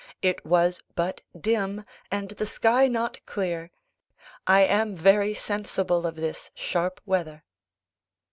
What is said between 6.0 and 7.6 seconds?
of this sharp weather.